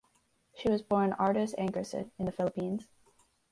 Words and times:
She 0.55 0.67
was 0.67 0.81
born 0.81 1.11
Ardis 1.13 1.53
Ankerson 1.59 2.09
in 2.17 2.25
the 2.25 2.31
Philippines. 2.31 2.89